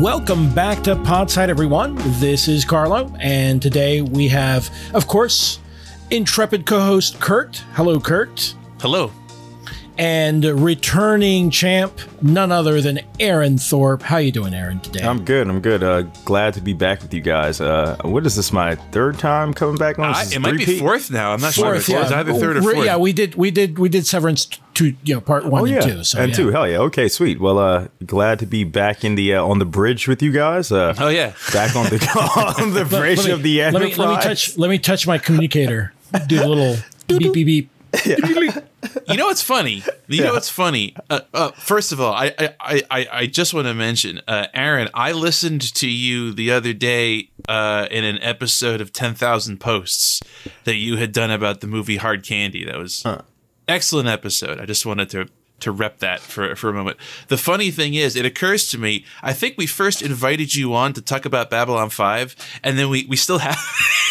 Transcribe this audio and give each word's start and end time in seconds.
Welcome 0.00 0.52
back 0.52 0.82
to 0.84 0.96
Podside, 0.96 1.48
everyone. 1.48 1.94
This 2.18 2.48
is 2.48 2.64
Carlo, 2.64 3.14
and 3.20 3.62
today 3.62 4.00
we 4.02 4.26
have, 4.26 4.68
of 4.92 5.06
course, 5.06 5.60
intrepid 6.10 6.66
co-host 6.66 7.20
Kurt. 7.20 7.58
Hello, 7.74 8.00
Kurt. 8.00 8.56
Hello. 8.80 9.12
And 9.96 10.44
returning 10.44 11.50
champ, 11.50 12.00
none 12.20 12.50
other 12.50 12.80
than 12.80 13.00
Aaron 13.20 13.58
Thorpe. 13.58 14.02
How 14.02 14.16
you 14.16 14.32
doing, 14.32 14.52
Aaron? 14.52 14.80
Today, 14.80 15.04
I'm 15.04 15.24
good. 15.24 15.48
I'm 15.48 15.60
good. 15.60 15.84
Uh, 15.84 16.02
glad 16.24 16.54
to 16.54 16.60
be 16.60 16.72
back 16.72 17.00
with 17.00 17.14
you 17.14 17.20
guys. 17.20 17.60
Uh, 17.60 17.96
what 18.02 18.26
is 18.26 18.34
this? 18.34 18.52
My 18.52 18.74
third 18.74 19.18
time 19.20 19.54
coming 19.54 19.76
back 19.76 20.00
on? 20.00 20.12
I, 20.12 20.24
it 20.32 20.40
might 20.40 20.58
be 20.58 20.78
fourth 20.80 21.12
now. 21.12 21.32
I'm 21.32 21.40
not 21.40 21.54
fourth, 21.54 21.84
sure. 21.84 21.96
Yeah. 21.96 22.02
It's 22.02 22.12
either 22.12 22.34
third 22.34 22.56
or 22.56 22.62
fourth. 22.62 22.84
Yeah, 22.84 22.96
we 22.96 23.12
did. 23.12 23.36
We 23.36 23.52
did. 23.52 23.78
We 23.78 23.88
did 23.88 24.04
Severance 24.06 24.46
two. 24.74 24.96
You 25.04 25.14
know, 25.14 25.20
part 25.20 25.46
one 25.46 25.62
oh, 25.62 25.64
yeah. 25.64 25.76
and 25.76 25.84
two. 25.84 26.04
So 26.04 26.18
and 26.18 26.30
yeah. 26.30 26.36
two. 26.36 26.50
Hell 26.50 26.68
yeah. 26.68 26.78
Okay, 26.78 27.08
sweet. 27.08 27.40
Well, 27.40 27.58
uh, 27.58 27.88
glad 28.04 28.40
to 28.40 28.46
be 28.46 28.64
back 28.64 29.04
in 29.04 29.14
the 29.14 29.34
uh, 29.34 29.44
on 29.44 29.60
the 29.60 29.64
bridge 29.64 30.08
with 30.08 30.22
you 30.22 30.32
guys. 30.32 30.72
Uh, 30.72 30.94
oh 30.98 31.08
yeah, 31.08 31.34
back 31.52 31.76
on 31.76 31.86
the 31.86 31.96
on 32.60 32.74
the 32.74 32.84
bridge 32.84 33.18
let 33.18 33.26
me, 33.26 33.32
of 33.32 33.42
the 33.42 33.58
let 33.58 33.74
enterprise. 33.74 33.98
me, 33.98 34.04
let 34.04 34.16
me 34.16 34.22
touch. 34.22 34.58
Let 34.58 34.70
me 34.70 34.78
touch 34.78 35.06
my 35.06 35.18
communicator. 35.18 35.92
Do 36.26 36.42
a 36.42 36.46
little 36.46 36.76
beep 37.06 37.32
beep 37.32 37.46
beep. 37.46 37.70
You 39.08 39.16
know 39.16 39.26
what's 39.26 39.42
funny? 39.42 39.82
You 40.08 40.20
Yeah. 40.20 40.24
know 40.26 40.32
what's 40.34 40.48
funny? 40.48 40.94
Uh, 41.10 41.20
uh, 41.32 41.50
first 41.52 41.92
of 41.92 42.00
all, 42.00 42.12
I 42.12 42.32
I, 42.60 42.82
I, 42.90 43.06
I 43.12 43.26
just 43.26 43.54
want 43.54 43.66
to 43.66 43.74
mention, 43.74 44.20
uh, 44.28 44.46
Aaron. 44.54 44.88
I 44.94 45.12
listened 45.12 45.62
to 45.74 45.88
you 45.88 46.32
the 46.32 46.50
other 46.50 46.72
day 46.72 47.30
uh, 47.48 47.86
in 47.90 48.04
an 48.04 48.18
episode 48.22 48.80
of 48.80 48.92
Ten 48.92 49.14
Thousand 49.14 49.58
Posts 49.60 50.22
that 50.64 50.76
you 50.76 50.96
had 50.96 51.12
done 51.12 51.30
about 51.30 51.60
the 51.60 51.66
movie 51.66 51.96
Hard 51.96 52.24
Candy. 52.26 52.64
That 52.64 52.78
was 52.78 53.04
excellent 53.68 54.08
episode. 54.08 54.60
I 54.60 54.66
just 54.66 54.84
wanted 54.86 55.10
to 55.10 55.28
to 55.60 55.70
rep 55.72 56.00
that 56.00 56.20
for 56.20 56.54
for 56.56 56.68
a 56.68 56.72
moment. 56.74 56.98
The 57.28 57.38
funny 57.38 57.70
thing 57.70 57.94
is, 57.94 58.16
it 58.16 58.26
occurs 58.26 58.68
to 58.70 58.78
me. 58.78 59.04
I 59.22 59.32
think 59.32 59.54
we 59.56 59.66
first 59.66 60.02
invited 60.02 60.54
you 60.54 60.74
on 60.74 60.92
to 60.94 61.00
talk 61.00 61.24
about 61.24 61.48
Babylon 61.48 61.90
Five, 61.90 62.34
and 62.62 62.78
then 62.78 62.88
we 62.90 63.06
we 63.06 63.16
still 63.16 63.38
have. 63.48 63.56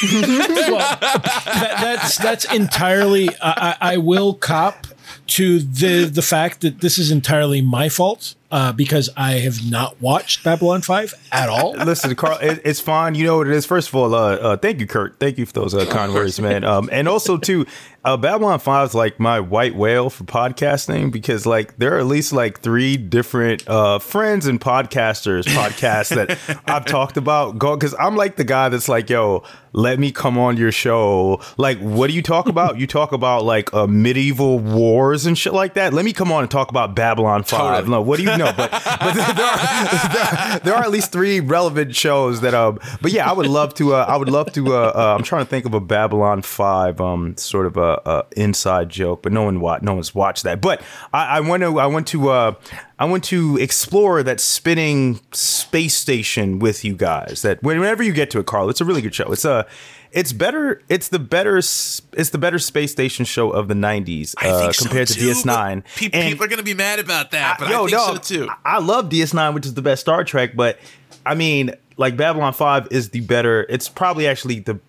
well, 0.03 0.97
that, 1.01 1.77
that's 1.81 2.17
that's 2.17 2.45
entirely. 2.53 3.29
I, 3.41 3.75
I 3.81 3.93
I 3.93 3.97
will 3.97 4.33
cop 4.33 4.87
to 5.27 5.59
the 5.59 6.05
the 6.05 6.21
fact 6.21 6.61
that 6.61 6.81
this 6.81 6.97
is 6.97 7.11
entirely 7.11 7.61
my 7.61 7.89
fault 7.89 8.35
uh, 8.53 8.71
because 8.71 9.09
I 9.17 9.31
have 9.39 9.67
not 9.67 9.99
watched 9.99 10.43
Babylon 10.43 10.83
Five 10.83 11.15
at 11.31 11.49
all. 11.49 11.71
Listen, 11.85 12.13
Carl, 12.15 12.37
it, 12.39 12.61
it's 12.63 12.79
fine. 12.79 13.15
You 13.15 13.25
know 13.25 13.37
what 13.37 13.47
it 13.47 13.53
is. 13.53 13.65
First 13.65 13.89
of 13.89 13.95
all, 13.95 14.13
uh, 14.13 14.35
uh, 14.35 14.57
thank 14.57 14.79
you, 14.79 14.85
Kurt. 14.85 15.19
Thank 15.19 15.39
you 15.39 15.47
for 15.47 15.53
those 15.53 15.73
uh, 15.73 15.87
kind 15.87 16.13
words, 16.13 16.39
man. 16.39 16.63
Um, 16.63 16.87
and 16.91 17.07
also 17.07 17.37
too, 17.37 17.65
uh, 18.05 18.17
Babylon 18.17 18.59
Five 18.59 18.89
is 18.89 18.95
like 18.95 19.19
my 19.19 19.39
white 19.39 19.75
whale 19.75 20.09
for 20.11 20.25
podcasting 20.25 21.11
because 21.11 21.45
like 21.47 21.77
there 21.77 21.95
are 21.95 21.99
at 21.99 22.05
least 22.05 22.33
like 22.33 22.59
three 22.59 22.95
different 22.95 23.67
uh, 23.67 23.97
friends 23.97 24.45
and 24.45 24.61
podcasters 24.61 25.45
podcasts 25.45 26.13
that 26.13 26.61
I've 26.67 26.85
talked 26.85 27.17
about. 27.17 27.53
Because 27.53 27.95
I'm 27.99 28.15
like 28.15 28.35
the 28.35 28.43
guy 28.43 28.69
that's 28.69 28.89
like, 28.89 29.09
yo, 29.09 29.43
let 29.71 29.99
me 29.99 30.11
come 30.11 30.37
on 30.37 30.57
your 30.57 30.71
show. 30.71 31.41
Like, 31.57 31.79
what 31.79 32.07
do 32.07 32.13
you 32.13 32.21
talk 32.21 32.47
about? 32.47 32.77
You 32.77 32.87
talk 32.87 33.13
about 33.13 33.45
like 33.45 33.73
uh, 33.73 33.87
medieval 33.87 34.59
wars 34.59 35.25
and 35.25 35.37
shit 35.37 35.53
like 35.53 35.75
that. 35.75 35.93
Let 35.93 36.05
me 36.05 36.13
come 36.13 36.31
on 36.31 36.43
and 36.43 36.51
talk 36.51 36.69
about 36.69 36.95
Babylon 36.95 37.43
Five. 37.43 37.85
Totally. 37.85 37.91
No, 37.91 38.01
what 38.01 38.17
do 38.17 38.23
you 38.23 38.37
know? 38.37 38.42
But 38.55 38.71
but 38.71 39.13
there 39.13 39.45
are, 39.45 40.09
there 40.13 40.59
there 40.59 40.75
are 40.75 40.83
at 40.83 40.91
least 40.91 41.11
three 41.11 41.39
relevant 41.39 41.95
shows 41.95 42.41
that 42.41 42.53
um. 42.53 42.79
But 43.01 43.11
yeah, 43.11 43.29
I 43.29 43.33
would 43.33 43.47
love 43.47 43.73
to. 43.75 43.93
Uh, 43.95 44.05
I 44.07 44.17
would 44.17 44.29
love 44.29 44.51
to. 44.53 44.73
Uh, 44.75 44.91
uh, 44.95 45.15
I'm 45.17 45.23
trying 45.23 45.45
to 45.45 45.49
think 45.49 45.65
of 45.65 45.73
a 45.73 45.79
Babylon 45.79 46.41
Five 46.41 46.99
um 46.99 47.37
sort 47.37 47.65
of 47.65 47.77
a, 47.77 48.01
a 48.05 48.25
inside 48.35 48.89
joke, 48.89 49.21
but 49.23 49.31
no 49.31 49.43
one 49.43 49.59
wa- 49.59 49.79
no 49.81 49.93
one's 49.93 50.13
watched 50.15 50.43
that. 50.43 50.61
But 50.61 50.81
I, 51.13 51.37
I 51.37 51.39
want 51.41 51.61
to. 51.63 51.79
I 51.79 51.85
want 51.85 52.07
to. 52.07 52.29
Uh, 52.29 52.53
I 52.99 53.05
want 53.05 53.23
to 53.25 53.57
explore 53.57 54.23
that 54.23 54.39
spinning 54.39 55.19
space 55.33 55.95
station 55.95 56.59
with 56.59 56.85
you 56.85 56.95
guys. 56.95 57.41
That 57.41 57.61
whenever 57.63 58.03
you 58.03 58.13
get 58.13 58.29
to 58.31 58.39
it, 58.39 58.45
Carl, 58.45 58.69
it's 58.69 58.81
a 58.81 58.85
really 58.85 59.01
good 59.01 59.13
show. 59.15 59.31
It's 59.31 59.43
a, 59.43 59.65
it's 60.11 60.31
better. 60.31 60.81
It's 60.89 61.09
the 61.09 61.19
better. 61.19 61.57
It's 61.57 62.29
the 62.29 62.37
better 62.37 62.59
space 62.59 62.91
station 62.91 63.25
show 63.25 63.49
of 63.49 63.67
the 63.67 63.73
'90s 63.73 64.35
uh, 64.37 64.59
think 64.61 64.73
so, 64.75 64.85
compared 64.85 65.07
to 65.07 65.15
too, 65.15 65.31
DS9. 65.31 65.83
Pe- 65.95 66.09
people 66.29 66.45
are 66.45 66.47
going 66.47 66.59
to 66.59 66.63
be 66.63 66.75
mad 66.75 66.99
about 66.99 67.31
that, 67.31 67.57
but 67.59 67.69
Yo, 67.69 67.75
I 67.75 67.79
think 67.79 67.91
no, 67.91 68.13
so 68.13 68.17
too. 68.23 68.49
I 68.65 68.79
love 68.79 69.09
DS9, 69.09 69.53
which 69.53 69.65
is 69.65 69.73
the 69.73 69.81
best 69.81 70.01
Star 70.01 70.23
Trek, 70.23 70.55
but 70.55 70.79
I 71.25 71.35
mean, 71.35 71.75
like 71.97 72.17
Babylon 72.17 72.53
5 72.53 72.87
is 72.91 73.09
the 73.09 73.21
better. 73.21 73.65
It's 73.69 73.89
probably 73.89 74.27
actually 74.27 74.59
the 74.59 74.79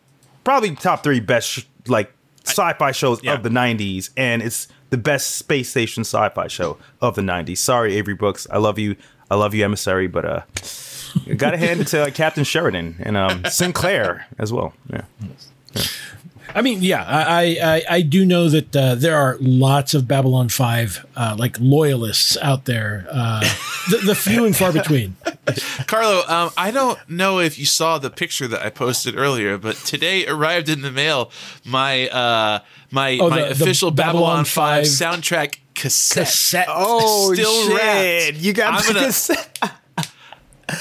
probably 0.42 0.74
top 0.74 1.02
three 1.02 1.20
best 1.20 1.48
sh- 1.48 1.64
like 1.86 2.12
sci-fi 2.44 2.92
shows 2.92 3.22
yeah. 3.22 3.34
of 3.34 3.42
the 3.42 3.48
90s, 3.48 4.10
and 4.16 4.42
it's 4.42 4.68
the 4.90 4.98
best 4.98 5.32
space 5.36 5.70
station 5.70 6.02
sci-fi 6.02 6.46
show 6.46 6.78
of 7.00 7.14
the 7.14 7.22
90s. 7.22 7.58
Sorry, 7.58 7.96
Avery 7.96 8.14
Brooks, 8.14 8.46
I 8.50 8.58
love 8.58 8.78
you. 8.78 8.96
I 9.30 9.36
love 9.36 9.54
you, 9.54 9.64
emissary, 9.64 10.06
but 10.06 10.24
uh, 10.24 10.42
got 11.36 11.52
to 11.52 11.56
hand 11.56 11.80
it 11.80 11.86
to 11.88 12.02
uh, 12.02 12.10
Captain 12.10 12.44
Sheridan 12.44 12.96
and 13.00 13.16
um, 13.16 13.44
Sinclair 13.46 14.26
as 14.38 14.52
well. 14.52 14.74
Yeah. 14.92 15.04
I 16.54 16.62
mean, 16.62 16.82
yeah, 16.82 17.04
I 17.04 17.58
I, 17.62 17.82
I 17.96 18.00
do 18.02 18.24
know 18.24 18.48
that 18.48 18.76
uh, 18.76 18.94
there 18.94 19.16
are 19.16 19.36
lots 19.40 19.92
of 19.94 20.06
Babylon 20.06 20.48
Five 20.48 21.04
uh, 21.16 21.34
like 21.38 21.56
loyalists 21.58 22.36
out 22.40 22.64
there. 22.66 23.06
Uh, 23.10 23.40
the, 23.90 23.96
the 24.06 24.14
few 24.14 24.44
and 24.44 24.56
far 24.56 24.72
between. 24.72 25.16
Carlo, 25.86 26.22
um, 26.28 26.50
I 26.56 26.70
don't 26.70 26.98
know 27.08 27.38
if 27.40 27.58
you 27.58 27.66
saw 27.66 27.98
the 27.98 28.10
picture 28.10 28.46
that 28.48 28.62
I 28.64 28.70
posted 28.70 29.16
earlier, 29.16 29.58
but 29.58 29.76
today 29.76 30.26
arrived 30.26 30.68
in 30.68 30.82
the 30.82 30.90
mail 30.92 31.30
my 31.64 32.08
uh, 32.08 32.60
my 32.90 33.18
Oh, 33.20 33.28
my 33.30 33.40
the- 33.40 33.54
the 33.54 33.64
official 33.64 33.90
Babylon 33.90 34.14
Babylon, 34.22 34.44
5 34.44 34.52
Five 34.54 34.84
soundtrack 34.84 35.58
cassette. 35.74 36.26
Cassette. 36.26 36.66
Oh 36.70 37.34
Still 37.34 37.66
shit! 37.66 37.76
wrapped. 38.32 38.36
You 38.44 38.52
got 38.52 38.74
I'm 38.74 38.86
the 38.86 38.92
gonna- 38.94 39.06
cassette. 39.06 39.53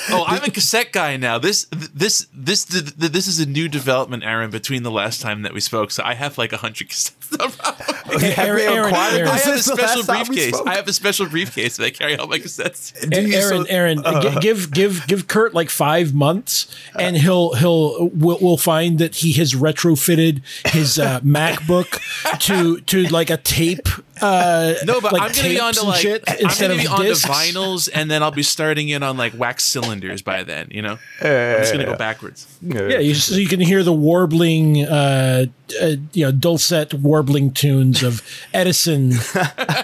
Oh, 0.09 0.25
I'm 0.27 0.43
a 0.43 0.49
cassette 0.49 0.91
guy 0.91 1.17
now. 1.17 1.37
This 1.37 1.67
this 1.71 2.27
this 2.33 2.65
this 2.65 3.27
is 3.27 3.39
a 3.39 3.45
new 3.45 3.67
development, 3.69 4.23
Aaron, 4.23 4.49
between 4.51 4.83
the 4.83 4.91
last 4.91 5.21
time 5.21 5.43
that 5.43 5.53
we 5.53 5.59
spoke. 5.61 5.91
So 5.91 6.03
I 6.03 6.13
have 6.13 6.37
like 6.37 6.51
a 6.53 6.57
hundred 6.57 6.89
cassettes. 6.89 7.19
Hey, 8.13 8.31
Have 8.31 8.45
Aaron, 8.47 8.61
Aaron, 8.61 8.93
Aaron. 8.93 9.27
I 9.27 9.37
have 9.39 9.55
a 9.55 9.59
special 9.59 10.01
last 10.01 10.05
time 10.07 10.19
we 10.27 10.35
briefcase. 10.35 10.61
I 10.67 10.75
have 10.75 10.87
a 10.87 10.93
special 10.93 11.25
briefcase 11.27 11.77
that 11.77 11.85
I 11.85 11.89
carry 11.89 12.15
all 12.15 12.27
my 12.27 12.37
cassettes. 12.37 12.93
Do 13.09 13.21
you- 13.27 13.33
Aaron, 13.35 13.65
so- 13.65 13.71
Aaron, 13.71 14.03
gi- 14.21 14.39
give 14.39 14.71
give 14.71 15.07
give 15.07 15.27
Kurt 15.27 15.53
like 15.55 15.69
five 15.71 16.13
months, 16.13 16.67
and 16.99 17.17
he'll 17.17 17.53
he'll 17.53 18.09
we'll, 18.09 18.37
we'll 18.39 18.57
find 18.57 18.99
that 18.99 19.15
he 19.15 19.31
has 19.33 19.53
retrofitted 19.53 20.41
his 20.67 20.99
uh, 20.99 21.19
MacBook 21.23 21.99
to 22.41 22.81
to 22.81 23.03
like 23.07 23.29
a 23.31 23.37
tape. 23.37 23.87
Uh, 24.21 24.73
No, 24.85 25.01
but 25.01 25.13
like 25.13 25.21
I'm 25.21 25.31
gonna 25.31 25.49
be 25.49 25.59
on 25.59 25.73
tapes 25.73 25.81
to 25.81 25.87
like 25.87 26.01
shit 26.01 26.23
I'm 26.27 26.59
gonna 26.59 26.75
be 26.75 26.85
of 26.85 26.91
on 26.93 27.01
to 27.01 27.07
discs. 27.07 27.25
vinyls, 27.25 27.89
and 27.93 28.09
then 28.09 28.21
I'll 28.23 28.31
be 28.31 28.43
starting 28.43 28.89
in 28.89 29.03
on 29.03 29.17
like 29.17 29.37
wax 29.37 29.63
cylinders 29.63 30.21
by 30.21 30.43
then. 30.43 30.67
You 30.71 30.81
know, 30.81 30.99
I'm 31.21 31.57
just 31.59 31.73
gonna 31.73 31.85
go 31.85 31.95
backwards. 31.95 32.47
Yeah, 32.61 32.99
you, 32.99 33.15
so 33.15 33.35
you 33.35 33.47
can 33.47 33.59
hear 33.59 33.83
the 33.83 33.93
warbling, 33.93 34.85
uh, 34.85 35.45
uh, 35.81 35.95
you 36.13 36.25
know, 36.25 36.31
dulcet 36.31 36.93
warbling 36.93 37.51
tunes 37.51 38.03
of 38.03 38.21
Edison. 38.53 39.11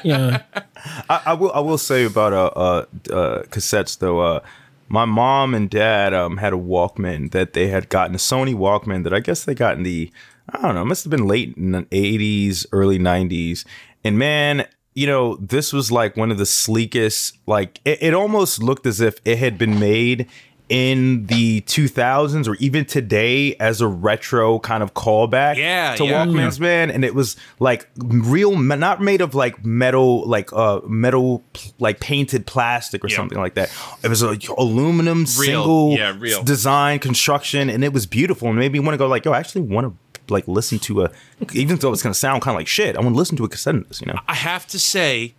you 0.04 0.12
know, 0.12 0.38
I, 1.10 1.22
I 1.28 1.34
will. 1.34 1.52
I 1.54 1.60
will 1.60 1.78
say 1.78 2.06
about 2.06 2.34
uh, 2.34 2.46
uh, 2.56 2.86
uh 3.12 3.44
cassettes 3.44 3.98
though. 3.98 4.20
Uh, 4.20 4.40
my 4.90 5.06
mom 5.06 5.54
and 5.54 5.70
dad 5.70 6.14
um 6.14 6.38
had 6.38 6.52
a 6.54 6.58
Walkman 6.58 7.32
that 7.32 7.54
they 7.54 7.68
had 7.68 7.90
gotten 7.90 8.16
a 8.16 8.20
Sony 8.20 8.56
Walkman 8.56 9.04
that 9.04 9.14
I 9.14 9.20
guess 9.20 9.46
they 9.46 9.54
got 9.56 9.78
in 9.78 9.84
the 9.84 10.12
I 10.52 10.62
don't 10.64 10.76
know. 10.76 10.82
It 10.82 10.86
must 10.86 11.04
have 11.04 11.12
been 11.12 11.28
late 11.28 11.56
in 11.58 11.72
the 11.72 11.86
eighties, 11.92 12.66
early 12.72 12.98
nineties. 12.98 13.66
And 14.04 14.18
man, 14.18 14.66
you 14.94 15.08
know, 15.08 15.36
this 15.38 15.72
was 15.74 15.92
like 15.92 16.16
one 16.18 16.32
of 16.32 16.38
the 16.38 16.46
sleekest. 16.46 17.38
Like 17.46 17.80
it, 17.86 18.00
it 18.02 18.14
almost 18.14 18.62
looked 18.64 18.86
as 18.86 19.02
if 19.02 19.20
it 19.26 19.38
had 19.38 19.58
been 19.58 19.80
made 19.80 20.28
in 20.70 21.26
the 21.26 21.62
2000s 21.62 22.48
or 22.48 22.54
even 22.58 22.86
today 22.86 23.56
as 23.56 23.82
a 23.82 23.88
retro 23.88 24.60
kind 24.60 24.84
of 24.84 24.94
callback 24.94 25.56
Yeah, 25.58 25.96
to 25.96 26.06
yeah. 26.06 26.24
Walkmans 26.28 26.60
man 26.60 26.92
and 26.92 27.04
it 27.04 27.16
was 27.16 27.36
like 27.60 27.90
real 27.98 28.56
not 28.56 29.02
made 29.02 29.20
of 29.22 29.34
like 29.34 29.66
metal 29.66 30.24
like 30.28 30.54
uh 30.54 30.82
metal 30.88 31.44
like 31.80 32.00
painted 32.00 32.46
plastic 32.46 33.04
or 33.04 33.08
Yeah. 33.10 33.16
something 33.16 33.40
like 33.40 33.56
that 33.56 33.72
it 34.04 34.10
was 34.10 34.22
a 34.22 34.38
aluminum 34.60 35.26
single 35.26 35.94
yeah, 35.98 36.16
real. 36.16 36.44
design 36.44 37.00
construction 37.00 37.68
and 37.72 37.84
it 37.84 37.92
was 37.92 38.06
beautiful 38.06 38.48
and 38.50 38.60
made 38.60 38.72
me 38.72 38.80
want 38.80 38.94
to 38.94 38.98
go 39.00 39.08
like 39.08 39.26
yo 39.26 39.32
I 39.32 39.40
actually 39.40 39.62
want 39.62 39.88
to 39.88 39.98
like 40.32 40.48
listen 40.48 40.80
to 40.80 41.04
a 41.04 41.12
even 41.54 41.78
though 41.78 41.92
it's 41.92 42.04
gonna 42.04 42.14
sound 42.14 42.42
kind 42.42 42.56
of 42.56 42.60
like 42.60 42.68
shit 42.68 42.96
I 42.96 43.02
want 43.02 43.14
to 43.14 43.18
listen 43.18 43.38
to 43.38 43.46
a 43.46 43.50
cassette 43.50 43.76
of 43.76 43.88
this 43.88 44.02
you 44.02 44.08
know? 44.08 44.20
I 44.28 44.36
have 44.36 44.68
to 44.68 44.80
say, 44.80 45.34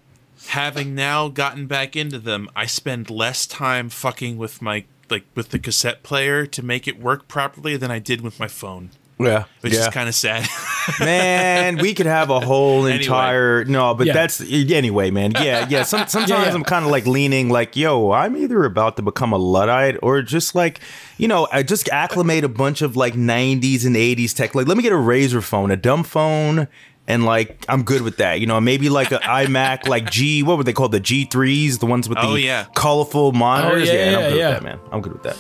having 0.49 0.95
now 0.95 1.29
gotten 1.29 1.67
back 1.67 1.97
into 1.97 2.19
them, 2.19 2.49
I 2.57 2.67
spend 2.67 3.11
less 3.11 3.47
time 3.47 3.89
fucking 3.89 4.37
with 4.37 4.61
my 4.63 4.85
like 5.09 5.25
with 5.35 5.51
the 5.51 5.59
cassette 5.59 6.03
player 6.03 6.47
to 6.47 6.63
make 6.63 6.87
it 6.87 7.01
work 7.01 7.29
properly 7.29 7.77
than 7.77 7.91
I 7.91 7.99
did 7.99 8.21
with 8.21 8.39
my 8.39 8.49
phone, 8.49 8.91
yeah. 9.19 9.45
Which 9.61 9.75
is 9.75 9.89
kind 9.89 10.09
of 10.09 10.15
sad. 10.15 10.49
man, 10.99 11.77
we 11.79 11.95
could 11.95 12.07
have 12.07 12.31
a 12.31 12.41
whole 12.41 12.87
Anyway. 12.87 13.03
entire 13.05 13.65
no, 13.65 13.95
but 13.95 14.07
Yeah. 14.07 14.13
that's 14.15 14.41
anyway, 14.41 15.11
man. 15.11 15.33
Yeah, 15.41 15.67
yeah. 15.69 15.83
Some, 15.91 16.07
sometimes 16.09 16.31
Yeah, 16.31 16.45
yeah. 16.47 16.55
I'm 16.55 16.65
kind 16.65 16.85
of 16.85 16.91
like 16.91 17.07
leaning, 17.07 17.49
like, 17.51 17.77
yo, 17.77 18.11
I'm 18.13 18.37
either 18.37 18.65
about 18.65 18.97
to 18.97 19.03
become 19.03 19.33
a 19.33 19.39
luddite 19.39 19.97
or 20.03 20.23
just 20.23 20.55
like, 20.55 20.81
you 21.19 21.29
know, 21.29 21.47
I 21.53 21.63
just 21.63 21.89
acclimate 21.91 22.45
a 22.45 22.49
bunch 22.49 22.83
of 22.83 22.97
like 22.97 23.15
'90s 23.15 23.85
and 23.87 23.97
'80s 23.97 24.35
tech. 24.35 24.55
Like, 24.55 24.67
let 24.67 24.77
me 24.77 24.83
get 24.83 24.93
a 24.93 24.97
Razr 24.97 25.43
phone, 25.43 25.71
a 25.71 25.77
dumb 25.77 26.03
phone, 26.03 26.67
And 27.09 27.25
like 27.25 27.65
I'm 27.69 27.83
good 27.83 28.03
with 28.03 28.19
that, 28.19 28.41
you 28.41 28.47
know. 28.47 28.61
Maybe 28.61 28.89
like 28.89 29.11
an 29.11 29.19
iMac, 29.25 29.89
like 29.89 30.11
G, 30.11 30.43
what 30.45 30.59
would 30.59 30.67
they 30.67 30.73
call 30.73 30.89
the 30.89 31.01
G3s, 31.01 31.79
the 31.81 31.87
ones 31.87 32.09
with 32.09 32.19
Oh, 32.21 32.35
the 32.35 32.41
yeah. 32.41 32.67
colorful 32.77 33.33
monitors. 33.33 33.89
Oh, 33.91 33.93
yeah, 33.93 33.99
yeah, 33.99 34.07
and 34.07 34.17
I'm 34.17 34.23
yeah, 34.23 34.29
good 34.31 34.39
yeah. 34.39 34.49
with 34.49 34.55
that, 34.59 34.63
man. 34.65 34.79
I'm 34.93 35.01
good 35.01 35.13
with 35.15 35.23
that. 35.25 35.37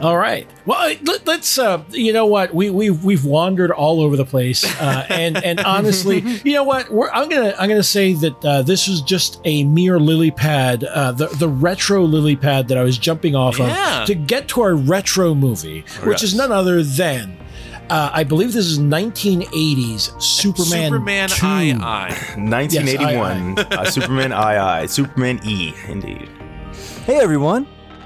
All 0.00 0.16
right. 0.16 0.48
Well, 0.64 0.78
uh, 0.78 0.94
let, 1.02 1.26
let's. 1.26 1.58
Uh, 1.58 1.82
you 1.90 2.12
know 2.12 2.26
what? 2.26 2.54
We 2.54 2.70
we 2.70 2.88
we've 2.90 3.24
wandered 3.24 3.72
all 3.72 4.00
over 4.00 4.16
the 4.16 4.24
place, 4.24 4.64
uh, 4.80 5.06
and 5.10 5.42
and 5.42 5.58
honestly, 5.60 6.20
you 6.44 6.52
know 6.52 6.62
what? 6.62 6.88
We're, 6.88 7.10
I'm 7.10 7.28
gonna 7.28 7.52
I'm 7.58 7.68
gonna 7.68 7.82
say 7.82 8.12
that 8.12 8.44
uh, 8.44 8.62
this 8.62 8.86
was 8.86 9.02
just 9.02 9.40
a 9.44 9.64
mere 9.64 9.98
lily 9.98 10.30
pad, 10.30 10.84
uh, 10.84 11.10
the 11.12 11.26
the 11.26 11.48
retro 11.48 12.04
lily 12.04 12.36
pad 12.36 12.68
that 12.68 12.78
I 12.78 12.84
was 12.84 12.96
jumping 12.96 13.34
off 13.34 13.58
Yeah. 13.58 14.02
of 14.02 14.06
to 14.06 14.14
get 14.14 14.46
to 14.48 14.60
our 14.60 14.74
retro 14.76 15.34
movie, 15.34 15.84
which 16.04 16.22
is 16.22 16.32
none 16.34 16.52
other 16.52 16.82
than. 16.84 17.36
Uh, 17.90 18.10
I 18.12 18.22
believe 18.22 18.52
this 18.52 18.66
is 18.66 18.78
1980s 18.78 20.20
Superman. 20.22 20.90
Superman 20.92 21.28
2. 21.30 21.46
I 21.46 21.60
I. 21.82 22.08
1981, 22.38 23.58
uh, 23.58 23.84
Superman 23.86 24.30
II, 24.82 24.86
Superman 24.88 25.40
E, 25.42 25.72
indeed. 25.88 26.28
Hey 27.04 27.16
everyone! 27.16 27.66